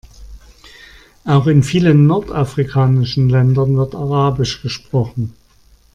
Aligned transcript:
Auch 1.25 1.45
in 1.45 1.61
vielen 1.61 2.07
nordafrikanischen 2.07 3.29
Ländern 3.29 3.77
wird 3.77 3.93
arabisch 3.93 4.63
gesprochen. 4.63 5.35